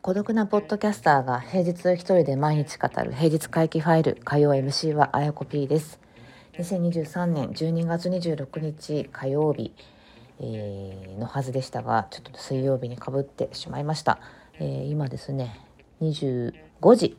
[0.00, 6.00] 孤独なポッドキャスターが平日一人で毎日語る平日回帰ファイル火曜 MC はあやこ P です。
[6.54, 9.74] 2023年12月26日火曜日、
[10.40, 14.20] えー、のはずでしたがちょっと水曜日にかぶってしまいました、
[14.58, 15.60] えー、今ですね
[16.00, 16.52] 25
[16.94, 17.18] 時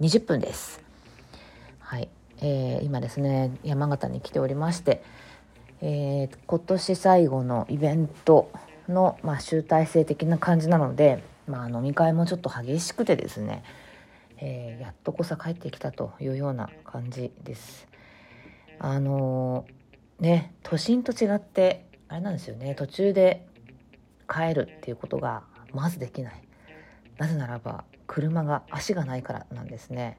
[0.00, 0.80] 20分です。
[1.80, 2.08] はい、
[2.40, 5.02] えー、今ですね山形に来ておりまして、
[5.80, 8.50] え今年最後のイベント
[8.88, 13.64] の、まあ、集大成的な感じなのでまあ、飲み会もちょっと激しくてですね、
[14.36, 17.88] えー、やっとこさ帰ってきたというような感じです。
[18.78, 23.44] あのー、ね都心と違ってあれなんですよね途中で
[24.28, 25.42] 帰るっていうことが
[25.72, 26.42] まずできない。
[27.16, 30.18] なぜならば車が足がないからなんですね。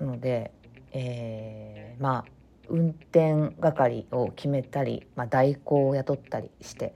[0.00, 0.52] なので、
[0.98, 2.36] えー、まあ
[2.70, 6.94] 運転係を決めたり、まあ、代行を雇ったりして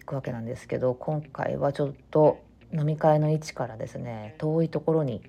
[0.00, 2.42] いくわけなんですけど今回はちょっと
[2.72, 5.22] 飲み会の位置からですね遠いところに、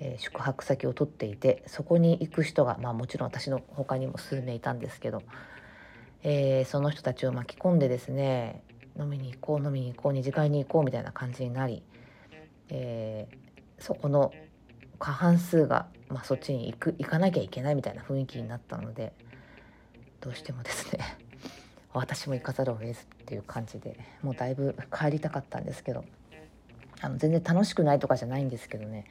[0.00, 5.22] えー、宿泊先を取っていてそこに行く人が、まあ、もちろん私の他にも数名いたんですけど、
[6.22, 8.62] えー、その人たちを巻き込んでですね
[8.98, 11.82] 飲みに行こう飲みに行こう二次会に行こうみたいな感じになり、
[12.70, 14.32] えー、そこの
[14.98, 19.12] 過半数が、まあ、そっちに行く行かなきゃいけないみたいな雰囲気になったので
[20.20, 21.00] どうしてもですね
[21.94, 26.04] 私も行かざるを得ずっていう感じでもうだいぶ帰りたかったんですけど
[27.00, 29.06] あの全然楽しくないとかじゃないんですけどね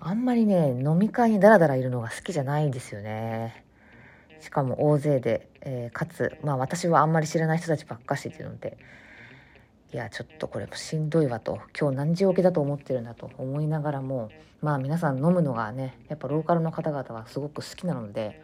[0.00, 3.64] あんまりね飲み会にダラダラいるのが好きじゃないんですよね。
[4.40, 8.78] しかも大勢で、えー、かつまあ私はあんまり知らない人たちばっかしっていうので
[9.92, 14.30] いやちょっとこれしんどいわと今日何時起きだと思ってるんだと思いながらも
[14.62, 18.42] まあ皆さん飲むのがねやっぱローカルの方々はすごく好きなので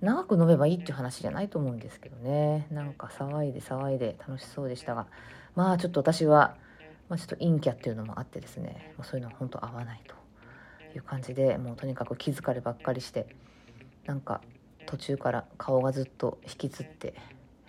[0.00, 2.66] 長く飲めばいいっていう話じゃないと思うんですけどね。
[2.70, 5.06] なんか騒いで騒いで楽しそうでしたが
[5.54, 6.56] まあちょっと私は
[7.10, 10.14] まあ、ちょっと陰キャっていうのもあってですね、そういうのは本当合わないと
[10.96, 13.26] いう感じでもうとにかく気疲ればっかりして
[14.06, 14.40] なんか
[14.86, 17.14] 途中から顔がずっと引きつって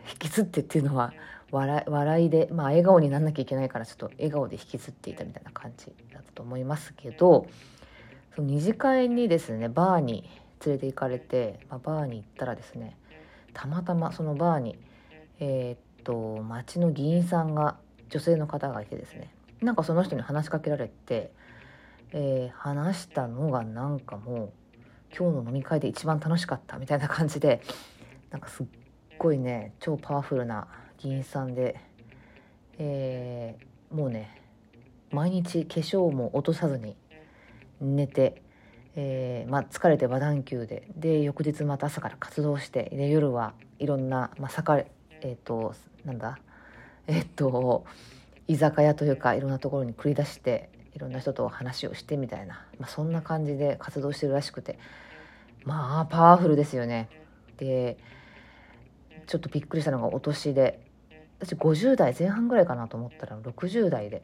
[0.09, 1.13] 引きつってっていうのは
[1.51, 7.47] 笑笑いでまあ笑顔になんなきゃいけないからちょっと笑顔で引きつっていたみたいな感じだったと思いますけど
[8.35, 10.29] その二次会にですねバーに
[10.65, 12.95] 連れて行かれて、まあ、バーに行ったらですね
[13.53, 14.77] たまたまそのバーに
[15.39, 17.77] えー、っと町の議員さんが
[18.09, 21.31] 女性の方がいてですねなんかその人に話しかけられて、
[22.13, 24.51] えー、話したのがなんかもう
[25.15, 27.61] 今日の飲み会で一番楽しかったみたいな感じで
[28.31, 28.65] なんかすっ
[29.21, 30.67] ごいね超パワフルな
[30.97, 31.79] 議員さんで、
[32.79, 34.41] えー、もうね
[35.11, 36.95] 毎日化粧も落とさずに
[37.79, 38.41] 寝て、
[38.95, 44.87] えー、まあ、疲れて場断休でで翌日また朝から活動してで夜はいろんな、まあ、盛
[45.21, 46.39] えっ、ー、となんだ
[47.05, 47.85] えっと
[48.47, 54.79] 居酒屋というかいろんなところに繰り出していろんな人と話をしてみたいな、まあ、そんな感じで活動してるらしくて
[55.63, 57.07] まあパワフルですよね。
[57.57, 57.97] で
[59.31, 60.81] ちょっとびっくりしたのがお年で。
[61.39, 64.23] 私50代前半ぐらいかなと思ったら60代で。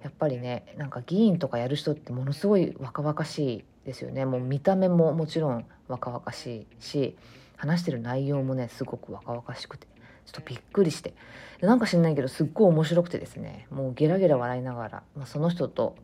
[0.00, 4.24] やっぱりねなんか議員とかやる人ってものすごい若々しいですよね。
[4.24, 7.16] もう見た目ももちろん若々しいし
[7.56, 9.88] 話してる内容もねすごく若々しくて。
[10.24, 11.14] ちょっとびっくりして。
[11.60, 13.66] なんか知んないけどすっごい面白くてですね。
[13.72, 15.96] もうゲラゲラ笑いながら、まあ、その人と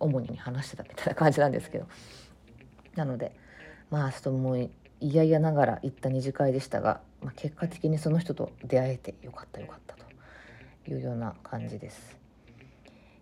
[0.00, 1.86] 主に話してたみたいな感じなんですけど。
[2.94, 3.34] なので
[3.90, 10.04] まあちょっともう嫌々ながら行った二次会でしたが、まあ、結果的にその人と出会えてよかったよかったと
[10.90, 12.16] いうような感じです。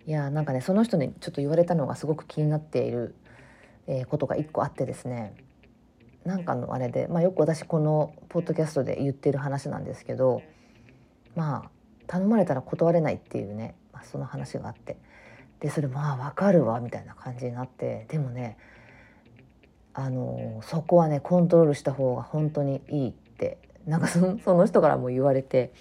[0.07, 3.15] いやーなんかねその人にちょっと言われたのがすごく気になっている、
[3.87, 5.35] えー、ことが一個あってですね。
[6.25, 10.43] なんかのあれで、まあ、よく私このポッドキャストで言ってる話なんですけど
[11.37, 11.71] まあ
[12.07, 14.97] 頼まれたら断れないっていうね、まあ、その話があって。
[15.61, 18.07] でそれまあ分かるわみたいな感じになって。
[18.09, 18.57] でもね
[19.99, 25.73] あのそこはねコントロールした方が本当にいいってなんかそのその人からも言われて、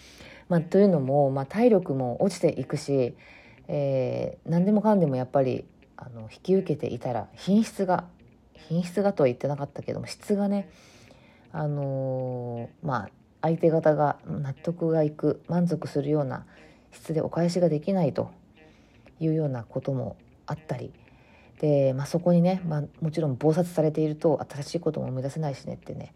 [0.50, 3.14] まあ、というのも、まあ、体力も落ちていくし、
[3.68, 5.66] えー、何でもかんでもやっぱり
[5.98, 8.06] あの引き受けていたら品質が
[8.56, 10.68] 品質がとは言ってなかったけども質がね
[11.52, 13.10] あのー、まあ
[13.44, 16.48] 相手方が納得がいく満足するような
[16.92, 18.32] 質でお返しができないと
[19.20, 20.18] いうようなことも
[20.48, 20.92] あったり
[21.60, 26.14] で、まあ、そこにね、まあ、もちろん忙殺されていると新しいことも生み出せないしねってね。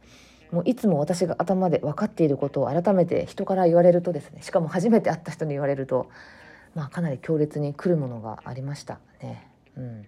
[0.51, 6.09] もういつも私が頭で分かっていることを改めて人から言われるとですねしかも初めて会った人に言われると、
[6.75, 9.47] まあ、かなり強烈に来るものがありましたね。
[9.77, 10.01] うん。
[10.01, 10.05] い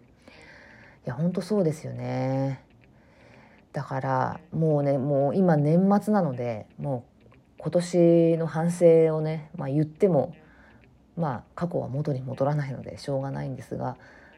[1.06, 2.64] や本当そうですよね。
[3.72, 10.36] だからもうねもう今年末なのでもう今年の反省をね、まあ、言っても
[11.18, 13.96] まあ過去は元に戻らないのでしょうがないんですが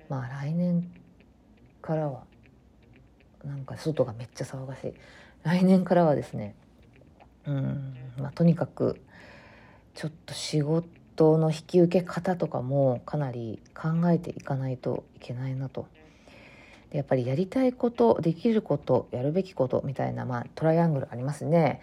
[0.09, 0.91] まあ来年
[1.81, 2.23] からは
[3.43, 4.93] なんか外がめっちゃ騒がしい
[5.43, 6.55] 来年からはですね
[7.45, 9.01] うんまあとにかく
[9.93, 15.87] ちょっと仕事の引き受け方とかもかなり考えていかないといけないなと。
[16.89, 21.81] でやっぱりやりたいことできることやるべきことみたいな、まあ、トライアングルありますね。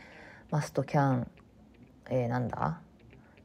[0.50, 1.30] マストキャン、
[2.10, 2.80] えー、なんだ？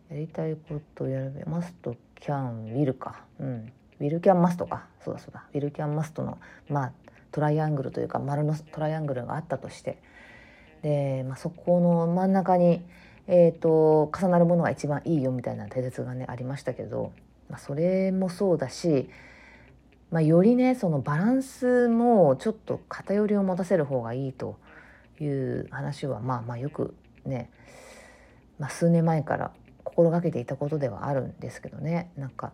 [0.09, 3.23] やりたいことやるべマストキャンウィルか。
[3.39, 3.71] うん。
[3.99, 4.85] ウィルキャンマストか。
[5.03, 5.43] そうだそうだ。
[5.53, 6.37] ウィルキャンマストの、
[6.69, 6.91] まあ、
[7.31, 9.99] トライアングルというか丸のトライアングルがあったとして
[10.81, 12.81] で、まあ、そこの真ん中に、
[13.27, 17.11] えーと、重なるものが一番いいよみたいな定説がねありましたけど、
[17.49, 19.09] まあ、それもそうだし、
[20.11, 24.57] まあ、よりねそのバランスもちょっと偏りを持たせる方がいいと
[25.19, 26.95] いう話はまあまあよく
[27.25, 27.49] ね、
[28.59, 29.51] まあ、数年前から
[29.83, 32.53] 心がけていたことではあるんですけどねなんか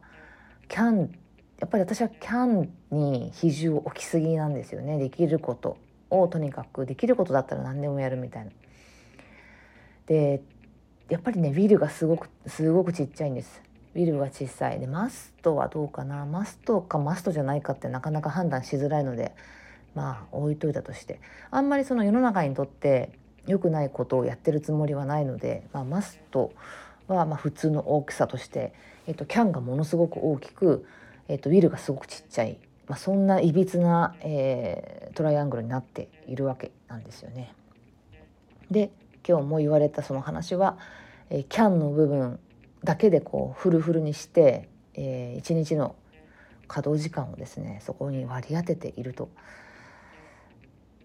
[0.70, 1.12] キャン
[1.64, 5.78] やっぱり私はキャンに比重を置きすぎなんですよねできること
[6.10, 8.52] をとにかくできることだったら何でもやるみたいな。
[10.06, 10.42] で
[11.08, 13.62] やっぱりねウィルがすごくすごくちっちゃいんです。
[13.96, 16.26] ウィルが小さいでマストはどうかな？
[16.26, 19.34] マストかマストじゃないかってなかなか判断しづらいので
[19.96, 23.18] まあ置いといたとしてあんまりその世の中にとって
[23.48, 26.52] 良くないことをやってるつもりはないので、まあ、マスト
[27.08, 28.74] はま普通の大きさとして、
[29.08, 30.86] えっと、キャンがものすごく大きく
[31.28, 37.54] えーと、ウィルがすごくちっちゃい、まあ、そんないびつな、えー、トライアングルになっているわけなんですよね。
[38.72, 38.92] で
[39.28, 40.78] 今日も言われたその話は、
[41.30, 42.40] えー、キャンの部分
[42.84, 45.96] だけでこうフルフルにして、えー、一日の
[46.68, 49.30] 稼働時間をですねそこに割り当てていると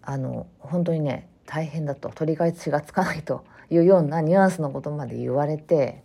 [0.03, 6.03] あの本当にね大変だと取り返しがつかないというようなニュアンスのことまで言われて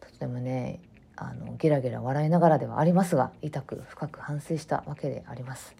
[0.00, 0.80] とてもね
[1.16, 5.74] あのゲラゲラ笑いながらではありますが痛く深く反省したわけであります。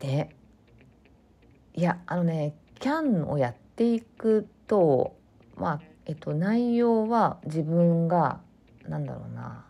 [0.00, 0.34] で
[1.74, 5.14] いやあのねキャンをやっていくと
[5.56, 8.40] まあえっと内容は自分が
[8.88, 9.64] なんだろうな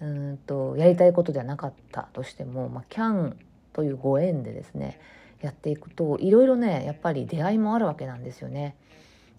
[0.00, 3.36] うんとやりたいことではなかったとしても、まあ、キャン
[3.72, 4.98] というご縁でですね
[5.40, 8.76] やっていくといろいろねやっぱり出会いもあるわけなんですよね。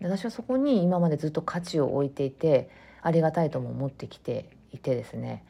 [0.02, 2.70] 私はそこに今までずっと価値を置いていて
[3.02, 5.44] ありがたいとも思ってきていてですね。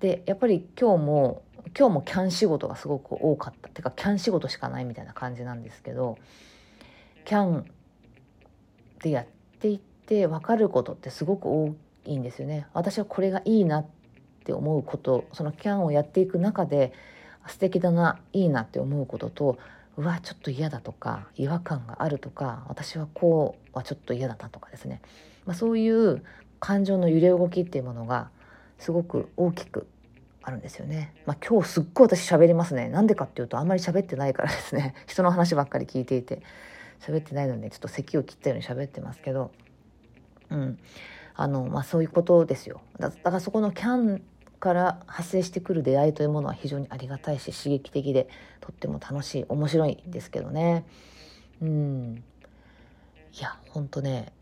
[0.00, 1.42] でやっぱり今日も
[1.76, 3.68] 今日もキャン仕事がすごく多かった。
[3.68, 6.18] てかキャン仕事しかないみたいな感じなんですけど
[7.24, 7.70] キャン
[9.02, 9.26] でやっ
[9.58, 11.74] ていって分かることってすごく多
[12.04, 12.66] いんですよね。
[12.72, 13.86] 私はこれがいいなっ
[14.44, 16.92] て思うことそのキャンをやっていく中で
[17.46, 19.58] 素敵だないいなって思うことと
[19.96, 25.00] うわちょっと嫌だとか違和感があるとか私はこうはちょっと嫌だなとかですね、
[25.46, 26.22] まあ、そういう
[26.60, 28.30] 感情の揺れ動きっていうものが
[28.78, 29.86] すごく大きく
[30.42, 31.12] あるんですよね。
[31.26, 32.88] まあ、今日すっごい私喋りますね。
[32.88, 34.94] なんでかっていうとあんまり喋ってないからですね。
[35.08, 36.42] 人の話ばっかり聞いていて
[37.00, 39.50] 喋ってないのでちょっと咳を切ったように喋ってますけど、
[40.50, 40.78] うん、
[41.34, 42.80] あのまあそういうことですよ。
[43.00, 44.22] だからそこのキャン
[44.58, 48.28] から発生してくる出会いというものは非常にありがたいし刺激的で
[48.60, 50.84] とっても楽しい面白いんですけどね。
[51.62, 52.24] うん。
[53.38, 54.32] いやほんとね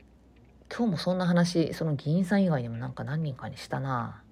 [0.75, 4.23] 今日もそんな話その議員さん以外にもなんか何人かにしたな。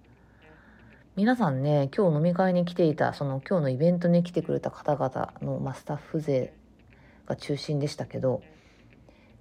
[1.15, 6.55] 皆さんね今日飲み会に来ていたその今日のイベントに来てくれた方々の、まあ、スタッフ勢
[7.27, 8.43] が中心でしたけど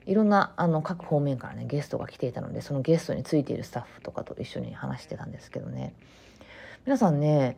[0.05, 5.93] いろんなあの各方面からねゲストが来ていたのでそのゲストについているスタッフとかと一緒に話してたんですけどね。
[6.85, 7.57] 皆さんね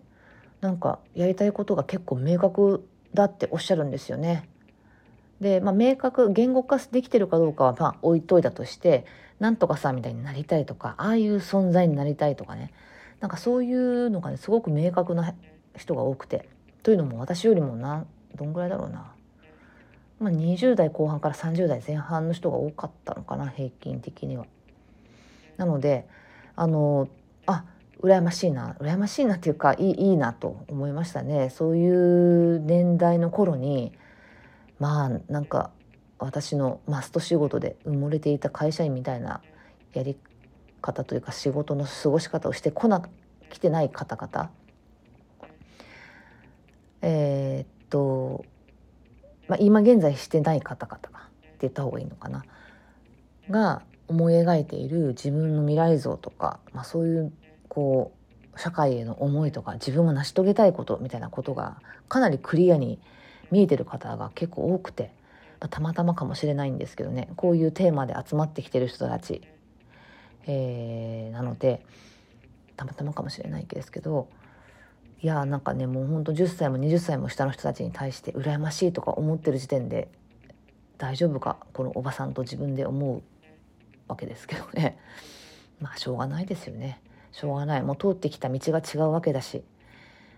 [0.62, 4.50] なんかやりたいことが結構明確だっておっしゃるんですよね。
[5.39, 9.06] で、まあ、明確言語化できてるかどうかはまあ置いといたとして
[9.39, 12.72] なんとかさみたいになりたいとかああいう存在になりたいとかね
[13.20, 15.34] なんかそういうのがねすごく明確な
[15.75, 16.48] 人が多くて
[16.82, 19.13] というのも私よりもなどんぐらいだろうな、
[20.20, 24.46] まあ、20代後半から30代前半の人が多かったのかな平均的には。
[25.58, 26.08] なので
[26.56, 27.08] あの
[27.46, 27.65] あ
[28.04, 31.50] 羨ましいな羨ましいなっていうかいいいいなと思いましたね。
[31.50, 33.94] そういう年代の頃に
[34.78, 35.72] まあなんか
[36.20, 39.42] 私のマスト仕事で埋もれていた会社員みたいな
[39.94, 40.18] やり
[40.82, 43.02] 方というか仕事の過ごし方をしてこな
[43.50, 44.52] 来てない方々。
[47.02, 48.46] えー、っと、
[49.48, 51.10] まあ、今現在してない方々って
[51.62, 52.44] 言った方がいいのかな。
[53.50, 57.34] が思い描いている自分の未来像とか、まあ、そういう
[57.74, 58.12] こ
[58.56, 63.00] う社会への思いとか自分が成し遂げたいことみたいなことがかなりクリアに
[63.50, 65.12] 見えてる方が結構多くて、
[65.60, 69.42] まあ、たまたまかもしれないんですけどねこういうテーマで集まってきてる人たち、
[70.46, 71.84] えー、なので
[72.77, 74.27] たまたまかもしれないですけど
[75.22, 80.10] いやなんかねもうほんと10歳も20歳も下の人たちに対して羨ましいとか思ってる時点で
[80.98, 81.58] 大丈夫か？
[81.74, 83.22] このおばさんと自分で思う
[84.08, 85.00] わけですけどね。
[85.80, 87.01] まあしょうがないですよね。
[87.34, 87.82] しょうがない。
[87.82, 89.66] もう通ってきた道が違うわけだし、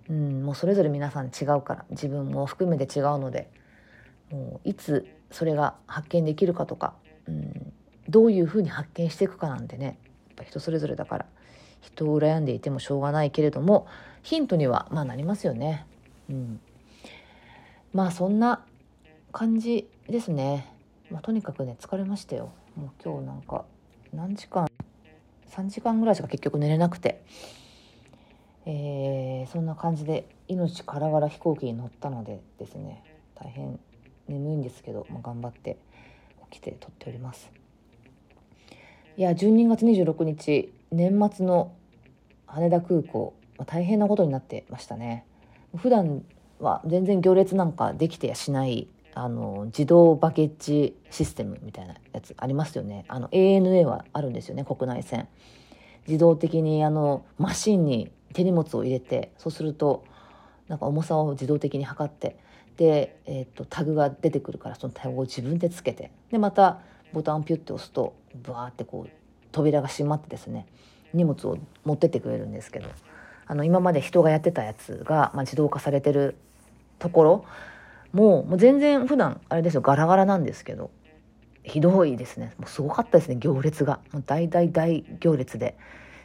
[0.09, 1.85] うん、もうそれぞれ皆さん違うから。
[1.91, 3.51] 自分も含めて違うので。
[4.31, 6.95] もういつそれが発見できるかとか、
[7.27, 7.73] うん、
[8.09, 9.85] どういうふうに発見していくかなんてね。
[9.85, 9.95] やっ
[10.37, 11.25] ぱ人それぞれだから。
[11.81, 13.85] 人を羨んでいてもしょうがないけれども
[14.23, 15.85] ヒントにはまあなりますよね。
[16.27, 16.59] うん、
[17.93, 18.65] まあそんな
[19.31, 20.73] 感じですね。
[21.11, 22.51] まあ、とにかくね疲れましたよ。
[22.75, 23.65] もう今日なんか
[24.11, 24.67] 何時間？
[25.55, 27.23] 3時間ぐらいしか結局寝れなくて、
[28.65, 33.03] えー、そんな感じで命からがら飛行機に乗ったのでですね
[33.35, 33.79] 大変
[34.27, 35.77] 眠いんですけど、まあ、頑張って
[36.51, 37.51] 起きて撮っております。
[39.17, 41.73] いや12月26日年末の
[42.47, 45.25] 羽田空港まあ、大変なことになってましたね
[45.75, 46.23] 普段
[46.59, 53.05] は全然行列なんかできてやしないあの自動バケッジシステムみたいなやつありますよね。
[53.07, 55.27] あの ANA はあるんですよね国内線。
[56.07, 60.03] 自動的にあのマシンに手荷物を入れてそうすると
[60.67, 62.37] なんか重さを自動的に測って
[62.77, 66.81] で、えーと、タグが出てくるからそのタグを自分でつけてでまた
[67.13, 69.11] ボタンをピュッて押すとブワーってこう
[69.51, 70.67] 扉が閉まってですね
[71.13, 72.89] 荷物を持ってってくれるんですけど。
[73.47, 76.35] あの今まで人がやってたやつが、まあ、自動化されてる
[76.97, 77.45] ところ
[78.15, 80.89] もうもう全然普段あれですよガラガラなんですけど
[81.63, 82.53] ひどいですね。
[82.57, 83.99] もうすごかったですね行列が。
[84.13, 85.77] もう大大大行列で。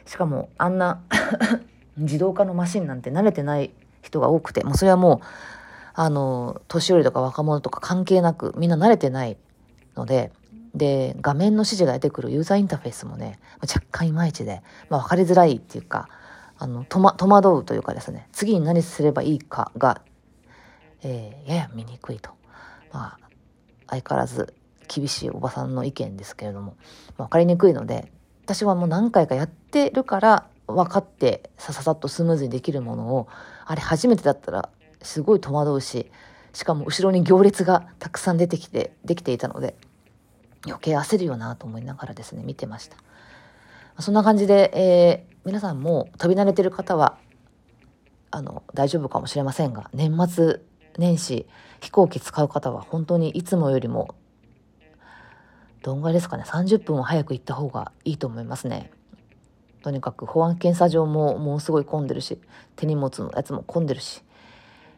[0.05, 1.01] しかもあんな
[1.97, 3.71] 自動化のマシンなんて慣れてない
[4.03, 4.63] 人が多くて。
[4.63, 5.19] もうそれはもう
[5.93, 9.37] あの年寄りとか若者とか関係なくみんな慣れてない
[9.95, 10.31] ので。
[10.73, 16.07] で画面の指示が出てくるユーザーインターフェースもね若干いまいちで、まあ、分かりづらいっていうか
[16.61, 20.03] あの、戸惑うというかですね、次に何すればいいかが、
[21.03, 22.31] えー、やや見にくいと。
[22.91, 23.29] まあ、
[23.87, 24.53] 相変わらず
[24.87, 26.75] 厳しいおばさんの意見ですけれども、
[27.17, 28.11] 分かりにくいので、
[28.43, 33.27] 私はもう何回かやってるから分かってさささっとスムーズにできるものを、
[33.65, 34.69] あれ初めてだったら
[35.01, 36.11] すごい戸惑うし、
[36.53, 39.75] しかも後ろに行列がたくさん出てきて、できていたので、
[40.65, 42.97] 余計焦るよなと思いながらですね、見てました。
[44.01, 47.17] そんな感じで、えー、皆さんも飛び慣れてる方は、
[48.31, 50.61] あの、大丈夫かもしれませんが、年末
[50.97, 51.47] 年始、
[51.79, 54.15] 飛行機使う方は本当にいつもよりも、
[55.81, 58.91] どんぐらいですかね、30分も早く行った方がいいと思いますね。
[59.81, 62.39] とにかく保安検査場ももうすごい混んでるし、
[62.75, 64.23] 手荷物のやつも混んでるし、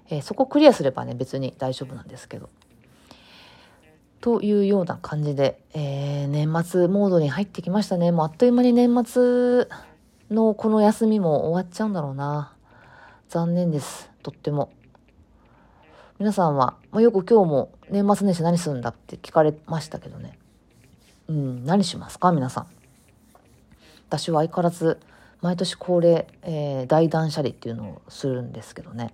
[0.10, 2.50] えー、そこクリアすればね、別に大丈夫なんですけど。
[4.20, 8.12] というような感じで、えー、年末モードに入ってきましたね。
[8.12, 9.68] もうあっという間に年末
[10.32, 12.54] のこの休みも終わっちゃうんだろうな。
[13.30, 14.12] 残念です。
[14.22, 14.72] とっても。
[16.24, 20.39] 皆さんは、まあ、よく今日も年末年始何するんだって聞かれましたけどね。
[21.27, 22.32] うん、何しますか？
[22.32, 22.68] 皆さん。
[24.08, 25.01] 私は相変わらず
[25.42, 29.13] 毎年恒例、えー、大断捨離っていうのをするんですけどね。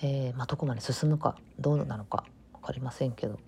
[0.00, 3.38] えー、まあ、どこまで進むかどうなのか分かりませんけど。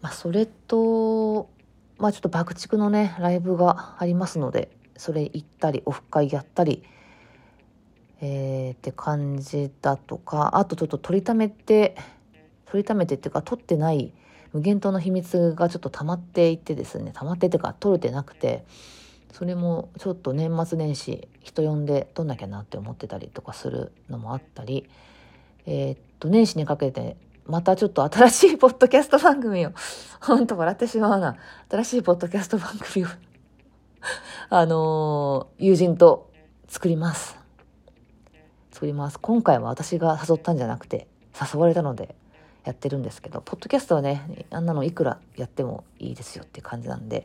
[0.00, 1.50] まあ、それと、
[1.98, 6.82] まあ、ちょっと爆竹のねライブがありますのでそれ行ったりオフ会やったり、
[8.20, 11.96] えー、って感じだとかあとちょっと取りためて
[12.66, 14.12] 取りためてっていうか取ってない
[14.52, 18.64] 無限島の秘密がちょっと溜まっていてですね溜まってっていうか取れてなくて
[19.32, 24.88] それもちょっと年末年始人呼んで撮んなきゃなって思ってたりとかするのもあったり
[25.66, 27.16] えー、っと年始にかけて
[27.46, 29.72] またちょっと新しいポッドキャスト番組を、
[30.20, 31.36] ほんと笑ってしまうな。
[31.70, 33.08] 新しいポッドキャスト番組を
[34.48, 36.30] あのー、友人と
[36.68, 37.43] 作ります。
[38.74, 39.20] 作ります。
[39.20, 41.06] 今回は私が誘ったんじゃなくて、
[41.40, 42.16] 誘われたので
[42.64, 47.24] やってるんですけど、ポッドキャストはね、あんなのいくらやってもいいですよっていう感じなんで、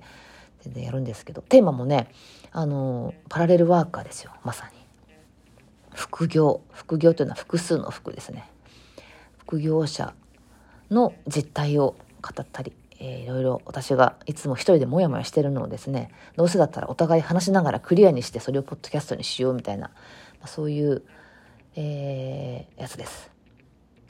[0.62, 2.08] 全然やるんですけど、テーマもね、
[2.52, 4.78] あの、パラレルワーカーですよ、まさに。
[5.96, 6.62] 副業。
[6.72, 8.48] 副業というのは複数の服ですね。
[9.40, 10.14] 副業者
[10.92, 19.94] の実態を語ったり、えー、いろいろ私がいつも一人でモヤモヤしてるのをですねどうせだったらお互い話しながらクリアにしてそれをポッドキャストにしようみたいな、ま
[20.44, 21.04] あ、そういう、
[21.76, 23.32] えー、やつです。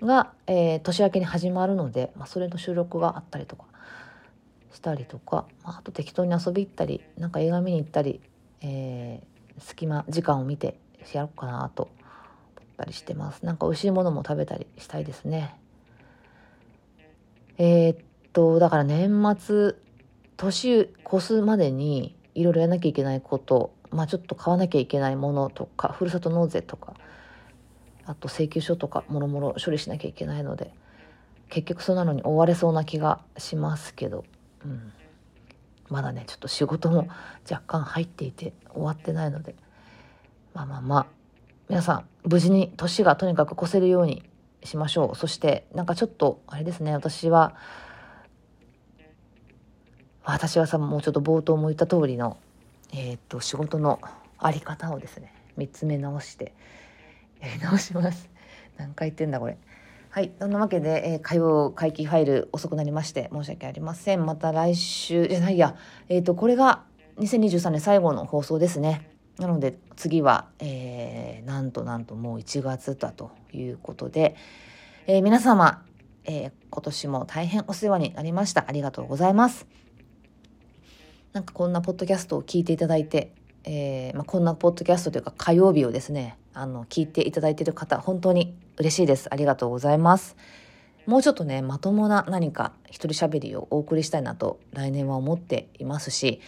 [0.01, 3.65] が、えー、年明けに始まるので、まあ、それの収録があったりとか
[4.73, 8.21] したりとか、まあ、あと適当に遊び行ったりなんか映画見に行ったり、
[8.61, 10.79] えー、隙間時間を見て
[11.13, 15.55] やろうかなと思ったりしてますなんか美味しいものも食べたりしたいですね
[17.57, 17.97] えー、っ
[18.31, 19.75] とだから年末
[20.37, 26.93] 年越すまでにいろいろやらなきゃいけないことまあちょっと買わなきゃいけないものとかふるさと納税とか
[28.09, 30.73] あと請求書とかもろもろ処理しなきゃいけないので
[31.47, 34.25] 結局そんなのに追われそうな気がしますけど、
[34.65, 34.91] うん、
[35.89, 37.07] まだねちょっと仕事も
[37.49, 39.53] 若干入っていて終わってないので
[40.55, 41.05] まあまあまあ
[41.69, 44.23] 皆さん無事に年がとにかく越せるように
[44.63, 45.15] しましょう。
[45.15, 47.55] そしてなんかちょっとあれですね私は
[50.23, 52.37] 私はさもうちょっと冒頭も言った通りの
[52.91, 54.01] えー、っと仕事の
[54.41, 56.53] 在り方をですね見つめ直して
[57.39, 58.29] やり直します
[58.77, 59.57] 何回言ってんだこれ
[60.11, 60.31] はい。
[60.39, 64.25] そんなわけで、えー、火曜会期ファイル遅くなりまして申し訳ありません。
[64.25, 65.75] また来週、じゃないや、
[66.07, 66.83] えっ、ー、と、これが
[67.19, 69.07] 2023年最後の放送ですね。
[69.37, 74.35] なので次は、えー、なんとなんともう1月だということで、
[75.05, 75.85] えー、皆様、
[76.25, 78.65] えー、今年も大変お世話になりました。
[78.67, 79.67] ありがとうございます。
[81.33, 89.27] なんかこんなポッドキャストを聞いていただいて、えーまあ、こんなポッドキャストというか火曜日をですね、あの、聞いていただいている方、本当に嬉しいです。
[89.31, 90.35] ありがとうございます。
[91.05, 96.41] もうちょっとね、まともな何か一人喋りをお送りしたいなと来年は思っていますし、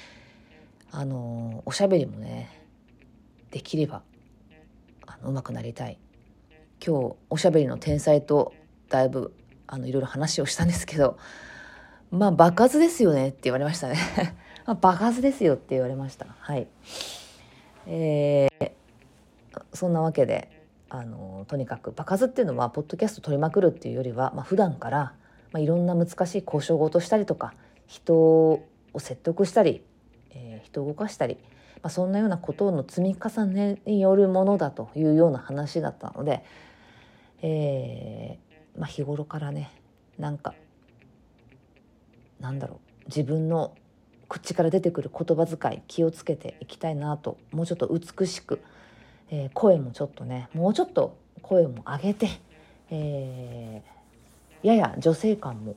[0.91, 2.61] あの、おしゃべりもね、
[3.51, 4.03] できれば、
[5.07, 5.97] あの、上手くなりたい。
[6.85, 8.53] 今日、おしゃべりの天才と
[8.89, 9.33] だいぶ、
[9.67, 11.17] あの、いろいろ話をしたんですけど、
[12.11, 13.95] まあ、爆発ですよねって言われましたね。
[14.65, 16.27] まあ、爆発ですよって言われました。
[16.39, 16.67] はい。
[17.87, 18.71] えー、
[19.73, 25.13] そんなわけであのとにかく場数っていうのはポッドキャスト取りまくるっていうよりは、まあ普段から、
[25.51, 27.53] まあ、いろんな難しい交渉事したりとか
[27.87, 29.83] 人を説得したり、
[30.31, 31.37] えー、人を動かしたり、
[31.81, 36.43] まあ、そんなようなことの積み重ねによるものだというような話だったので、
[37.41, 39.71] えーまあ、日頃からね
[40.17, 40.53] なんか
[42.39, 43.75] なんだろう自分の
[44.27, 48.61] 口から出てくる言葉遣い気をつけていきたいなともうちょっと美しく
[49.31, 52.29] えー、声もちょっとねもうちょっと声も上げて、
[52.91, 55.75] えー、やや女性感も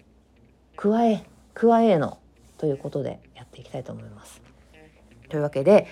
[0.76, 2.18] 加え加えの
[2.58, 4.42] ということでやっていきたいと思います。
[5.28, 5.86] というわけで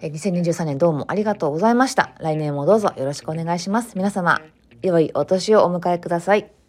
[0.00, 2.12] 2023年どうもありがとうございました。
[2.18, 3.96] 来年もどうぞよろしくお願いします。
[3.96, 4.42] 皆様、
[4.82, 6.63] 良いお年をお迎えください。